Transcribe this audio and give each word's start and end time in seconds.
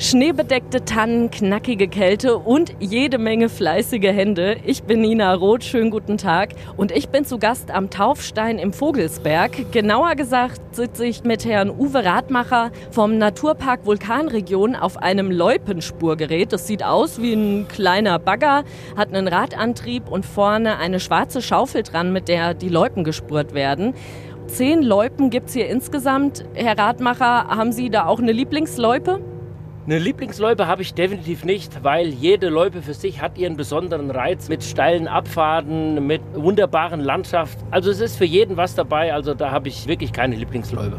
Schneebedeckte 0.00 0.84
Tannen, 0.84 1.28
knackige 1.28 1.88
Kälte 1.88 2.38
und 2.38 2.72
jede 2.78 3.18
Menge 3.18 3.48
fleißige 3.48 4.12
Hände. 4.12 4.58
Ich 4.64 4.84
bin 4.84 5.00
Nina 5.00 5.34
Roth, 5.34 5.64
schönen 5.64 5.90
guten 5.90 6.18
Tag. 6.18 6.50
Und 6.76 6.92
ich 6.92 7.08
bin 7.08 7.24
zu 7.24 7.38
Gast 7.38 7.72
am 7.72 7.90
Taufstein 7.90 8.60
im 8.60 8.72
Vogelsberg. 8.72 9.72
Genauer 9.72 10.14
gesagt 10.14 10.60
sitze 10.76 11.04
ich 11.04 11.24
mit 11.24 11.44
Herrn 11.44 11.68
Uwe 11.68 12.04
Radmacher 12.04 12.70
vom 12.92 13.18
Naturpark 13.18 13.86
Vulkanregion 13.86 14.76
auf 14.76 14.98
einem 14.98 15.32
Loipenspurgerät. 15.32 16.52
Das 16.52 16.68
sieht 16.68 16.84
aus 16.84 17.20
wie 17.20 17.32
ein 17.32 17.66
kleiner 17.66 18.20
Bagger, 18.20 18.62
hat 18.96 19.12
einen 19.12 19.26
Radantrieb 19.26 20.08
und 20.08 20.24
vorne 20.24 20.76
eine 20.78 21.00
schwarze 21.00 21.42
Schaufel 21.42 21.82
dran, 21.82 22.12
mit 22.12 22.28
der 22.28 22.54
die 22.54 22.68
Loipen 22.68 23.02
gespurt 23.02 23.52
werden. 23.52 23.94
Zehn 24.46 24.80
Loipen 24.80 25.30
gibt 25.30 25.48
es 25.48 25.54
hier 25.54 25.68
insgesamt. 25.68 26.44
Herr 26.54 26.78
Radmacher, 26.78 27.48
haben 27.48 27.72
Sie 27.72 27.90
da 27.90 28.06
auch 28.06 28.20
eine 28.20 28.30
Lieblingsloipe? 28.30 29.37
Eine 29.88 30.00
Lieblingsloipe 30.00 30.66
habe 30.66 30.82
ich 30.82 30.92
definitiv 30.92 31.46
nicht, 31.46 31.82
weil 31.82 32.08
jede 32.08 32.50
Loipe 32.50 32.82
für 32.82 32.92
sich 32.92 33.22
hat 33.22 33.38
ihren 33.38 33.56
besonderen 33.56 34.10
Reiz 34.10 34.50
mit 34.50 34.62
steilen 34.62 35.08
Abfahrten, 35.08 36.06
mit 36.06 36.20
wunderbaren 36.34 37.00
Landschaft. 37.00 37.56
Also 37.70 37.90
es 37.90 37.98
ist 37.98 38.16
für 38.16 38.26
jeden 38.26 38.58
was 38.58 38.74
dabei, 38.74 39.14
also 39.14 39.32
da 39.32 39.50
habe 39.50 39.68
ich 39.68 39.86
wirklich 39.86 40.12
keine 40.12 40.36
Lieblingsloipe. 40.36 40.98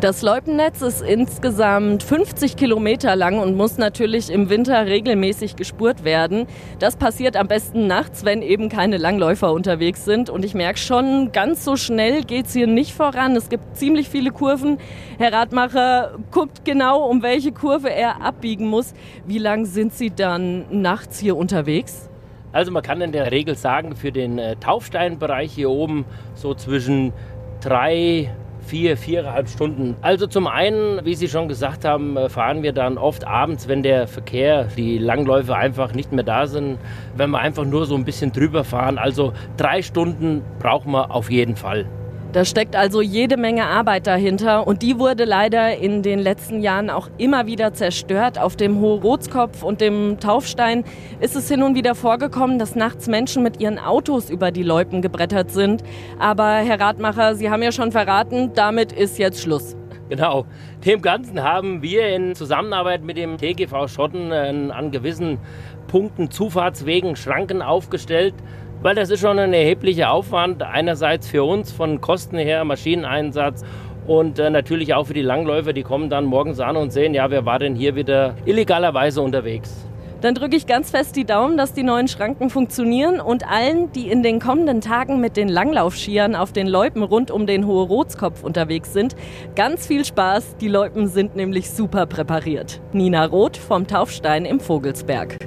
Das 0.00 0.22
Loipennetz 0.22 0.80
ist 0.80 1.02
insgesamt 1.02 2.04
50 2.04 2.54
Kilometer 2.54 3.16
lang 3.16 3.40
und 3.40 3.56
muss 3.56 3.78
natürlich 3.78 4.30
im 4.30 4.48
Winter 4.48 4.86
regelmäßig 4.86 5.56
gespurt 5.56 6.04
werden. 6.04 6.46
Das 6.78 6.94
passiert 6.94 7.36
am 7.36 7.48
besten 7.48 7.88
nachts, 7.88 8.24
wenn 8.24 8.40
eben 8.40 8.68
keine 8.68 8.96
Langläufer 8.96 9.52
unterwegs 9.52 10.04
sind. 10.04 10.30
Und 10.30 10.44
ich 10.44 10.54
merke 10.54 10.78
schon, 10.78 11.32
ganz 11.32 11.64
so 11.64 11.74
schnell 11.74 12.22
geht 12.22 12.46
es 12.46 12.52
hier 12.52 12.68
nicht 12.68 12.92
voran. 12.92 13.34
Es 13.34 13.48
gibt 13.48 13.76
ziemlich 13.76 14.08
viele 14.08 14.30
Kurven. 14.30 14.78
Herr 15.18 15.32
Radmacher 15.32 16.16
guckt 16.30 16.64
genau, 16.64 17.02
um 17.04 17.24
welche 17.24 17.50
Kurve 17.50 17.90
er 17.90 18.22
abbiegen 18.22 18.68
muss. 18.68 18.94
Wie 19.26 19.38
lang 19.38 19.66
sind 19.66 19.92
Sie 19.92 20.10
dann 20.10 20.66
nachts 20.70 21.18
hier 21.18 21.36
unterwegs? 21.36 22.08
Also 22.52 22.70
man 22.70 22.84
kann 22.84 23.00
in 23.00 23.10
der 23.10 23.32
Regel 23.32 23.56
sagen, 23.56 23.96
für 23.96 24.12
den 24.12 24.38
äh, 24.38 24.54
Taufsteinbereich 24.54 25.52
hier 25.52 25.70
oben 25.70 26.04
so 26.34 26.54
zwischen 26.54 27.12
drei 27.60 28.30
vier, 28.68 28.96
viereinhalb 28.96 29.48
Stunden. 29.48 29.96
Also 30.02 30.26
zum 30.26 30.46
einen, 30.46 31.04
wie 31.04 31.14
Sie 31.14 31.28
schon 31.28 31.48
gesagt 31.48 31.84
haben, 31.84 32.16
äh, 32.16 32.28
fahren 32.28 32.62
wir 32.62 32.72
dann 32.72 32.98
oft 32.98 33.26
abends, 33.26 33.66
wenn 33.66 33.82
der 33.82 34.06
Verkehr, 34.06 34.64
die 34.76 34.98
Langläufe 34.98 35.56
einfach 35.56 35.94
nicht 35.94 36.12
mehr 36.12 36.24
da 36.24 36.46
sind, 36.46 36.78
wenn 37.16 37.30
wir 37.30 37.38
einfach 37.38 37.64
nur 37.64 37.86
so 37.86 37.94
ein 37.94 38.04
bisschen 38.04 38.32
drüber 38.32 38.64
fahren. 38.64 38.98
Also 38.98 39.32
drei 39.56 39.82
Stunden 39.82 40.42
brauchen 40.58 40.92
wir 40.92 41.10
auf 41.10 41.30
jeden 41.30 41.56
Fall. 41.56 41.86
Da 42.32 42.44
steckt 42.44 42.76
also 42.76 43.00
jede 43.00 43.38
Menge 43.38 43.64
Arbeit 43.64 44.06
dahinter 44.06 44.66
und 44.66 44.82
die 44.82 44.98
wurde 44.98 45.24
leider 45.24 45.78
in 45.78 46.02
den 46.02 46.18
letzten 46.18 46.60
Jahren 46.60 46.90
auch 46.90 47.08
immer 47.16 47.46
wieder 47.46 47.72
zerstört. 47.72 48.38
Auf 48.38 48.54
dem 48.54 48.80
Hohe-Rotskopf 48.80 49.62
und 49.62 49.80
dem 49.80 50.20
Taufstein 50.20 50.84
ist 51.20 51.36
es 51.36 51.48
hin 51.48 51.62
und 51.62 51.74
wieder 51.74 51.94
vorgekommen, 51.94 52.58
dass 52.58 52.76
nachts 52.76 53.06
Menschen 53.06 53.42
mit 53.42 53.62
ihren 53.62 53.78
Autos 53.78 54.28
über 54.28 54.50
die 54.50 54.62
Loipen 54.62 55.00
gebrettert 55.00 55.50
sind. 55.50 55.82
Aber 56.18 56.56
Herr 56.56 56.78
Radmacher, 56.78 57.34
Sie 57.34 57.48
haben 57.48 57.62
ja 57.62 57.72
schon 57.72 57.92
verraten, 57.92 58.52
damit 58.54 58.92
ist 58.92 59.18
jetzt 59.18 59.40
Schluss. 59.40 59.74
Genau. 60.10 60.44
Dem 60.84 61.00
Ganzen 61.00 61.42
haben 61.42 61.80
wir 61.80 62.08
in 62.14 62.34
Zusammenarbeit 62.34 63.02
mit 63.02 63.16
dem 63.16 63.38
TGV 63.38 63.88
Schotten 63.88 64.32
äh, 64.32 64.70
an 64.70 64.90
gewissen 64.90 65.38
Punkten 65.86 66.30
Zufahrtswegen 66.30 67.16
Schranken 67.16 67.62
aufgestellt, 67.62 68.34
weil 68.82 68.94
das 68.94 69.10
ist 69.10 69.20
schon 69.20 69.38
ein 69.38 69.52
erheblicher 69.52 70.10
Aufwand. 70.10 70.62
Einerseits 70.62 71.28
für 71.28 71.44
uns 71.44 71.72
von 71.72 72.00
Kosten 72.00 72.38
her, 72.38 72.64
Maschineneinsatz 72.64 73.64
und 74.06 74.38
äh, 74.38 74.50
natürlich 74.50 74.94
auch 74.94 75.06
für 75.06 75.14
die 75.14 75.22
Langläufer, 75.22 75.72
die 75.72 75.82
kommen 75.82 76.08
dann 76.10 76.24
morgens 76.24 76.60
an 76.60 76.76
und 76.76 76.92
sehen, 76.92 77.14
ja, 77.14 77.30
wer 77.30 77.44
war 77.44 77.58
denn 77.58 77.74
hier 77.74 77.94
wieder 77.94 78.34
illegalerweise 78.46 79.20
unterwegs. 79.20 79.88
Dann 80.20 80.34
drücke 80.34 80.56
ich 80.56 80.66
ganz 80.66 80.90
fest 80.90 81.14
die 81.14 81.24
Daumen, 81.24 81.56
dass 81.56 81.74
die 81.74 81.84
neuen 81.84 82.08
Schranken 82.08 82.50
funktionieren 82.50 83.20
und 83.20 83.48
allen, 83.48 83.92
die 83.92 84.08
in 84.08 84.24
den 84.24 84.40
kommenden 84.40 84.80
Tagen 84.80 85.20
mit 85.20 85.36
den 85.36 85.46
Langlaufskiern 85.46 86.34
auf 86.34 86.50
den 86.52 86.66
Loipen 86.66 87.04
rund 87.04 87.30
um 87.30 87.46
den 87.46 87.66
Hohe 87.66 87.86
Rotskopf 87.86 88.42
unterwegs 88.42 88.92
sind, 88.92 89.14
ganz 89.54 89.86
viel 89.86 90.04
Spaß. 90.04 90.56
Die 90.56 90.68
Loipen 90.68 91.06
sind 91.06 91.36
nämlich 91.36 91.70
super 91.70 92.06
präpariert. 92.06 92.80
Nina 92.92 93.26
Roth 93.26 93.56
vom 93.56 93.86
Taufstein 93.86 94.44
im 94.44 94.58
Vogelsberg. 94.58 95.36